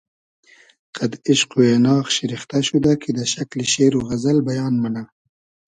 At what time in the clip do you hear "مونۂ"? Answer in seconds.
4.81-5.03